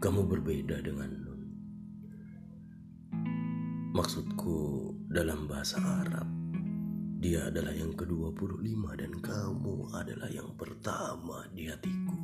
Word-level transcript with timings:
Kamu 0.00 0.22
berbeda 0.22 0.78
dengan 0.86 1.10
Nun. 1.12 1.42
Maksudku 3.90 4.90
dalam 5.10 5.50
bahasa 5.50 5.82
Arab, 5.82 6.30
dia 7.18 7.50
adalah 7.50 7.74
yang 7.74 7.90
ke-25 7.98 8.82
dan 8.94 9.12
kamu 9.18 9.90
adalah 9.90 10.30
yang 10.30 10.46
pertama 10.54 11.42
di 11.58 11.68
hatiku. 11.68 12.18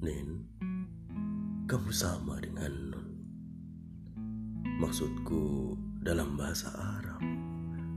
Nin, 0.00 0.28
kamu 1.68 1.90
sama 1.92 2.40
dengan 2.40 2.72
Nun. 2.88 3.08
Maksudku 4.80 5.76
dalam 6.00 6.40
bahasa 6.40 6.72
Arab, 6.72 7.20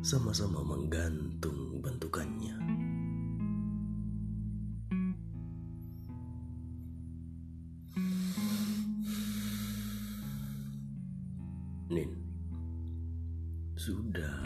sama-sama 0.03 0.67
menggantung 0.67 1.79
bentukannya. 1.79 2.34
Nin, 11.95 12.11
sudah, 13.79 14.43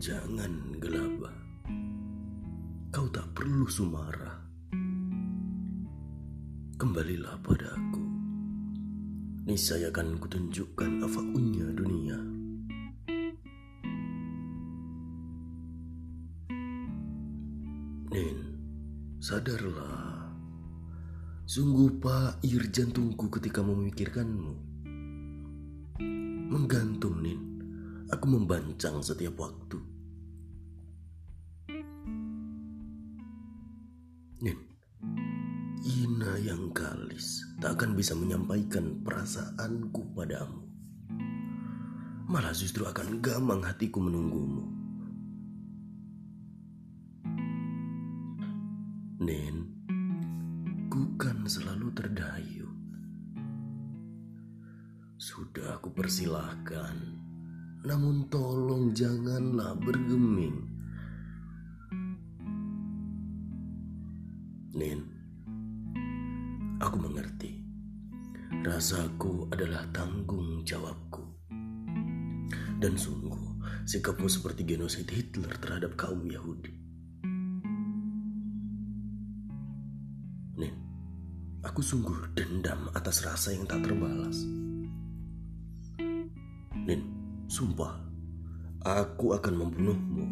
jangan 0.00 0.72
gelabah. 0.80 1.36
Kau 2.88 3.04
tak 3.12 3.36
perlu 3.36 3.68
sumarah. 3.68 4.40
Kembalilah 6.80 7.36
padaku. 7.44 8.00
Niscaya 9.44 9.92
akan 9.92 10.16
kutunjukkan 10.16 11.04
afakunya 11.04 11.68
dunia. 11.76 12.16
Nin, 18.08 18.38
sadarlah. 19.20 20.32
Sungguh 21.44 22.00
pair 22.00 22.62
jantungku 22.72 23.28
ketika 23.28 23.60
memikirkanmu. 23.60 24.75
Menggantung, 26.56 27.20
Nin. 27.20 27.36
Aku 28.08 28.32
membancang 28.32 29.04
setiap 29.04 29.44
waktu. 29.44 29.76
Nin, 34.40 34.56
Ina 35.84 36.40
yang 36.40 36.72
kalis 36.72 37.44
tak 37.60 37.76
akan 37.76 37.92
bisa 37.92 38.16
menyampaikan 38.16 39.04
perasaanku 39.04 40.16
padamu. 40.16 40.64
Malah 42.24 42.56
justru 42.56 42.88
akan 42.88 43.20
gamang 43.20 43.60
hatiku 43.60 44.00
menunggumu. 44.00 44.64
Nin, 49.20 49.56
ku 50.88 51.04
kan 51.20 51.44
selalu 51.44 51.92
terdayu. 51.92 52.65
Sudah 55.36 55.76
aku 55.76 55.92
persilahkan, 55.92 56.96
namun 57.84 58.24
tolong 58.32 58.96
janganlah 58.96 59.76
bergeming. 59.76 60.64
Nin, 64.72 65.04
aku 66.80 66.96
mengerti. 66.96 67.52
Rasaku 68.64 69.52
adalah 69.52 69.84
tanggung 69.92 70.64
jawabku. 70.64 71.20
Dan 72.80 72.96
sungguh, 72.96 73.60
sikapmu 73.84 74.32
seperti 74.32 74.64
genosida 74.64 75.12
Hitler 75.12 75.52
terhadap 75.60 76.00
kaum 76.00 76.24
Yahudi. 76.24 76.72
Nin, 80.56 80.72
aku 81.60 81.84
sungguh 81.84 82.32
dendam 82.32 82.88
atas 82.96 83.20
rasa 83.20 83.52
yang 83.52 83.68
tak 83.68 83.84
terbalas. 83.84 84.64
Nin, 86.86 87.02
sumpah, 87.50 87.98
aku 88.86 89.34
akan 89.34 89.54
membunuhmu. 89.58 90.26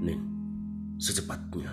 Nin, 0.00 0.20
secepatnya. 0.96 1.68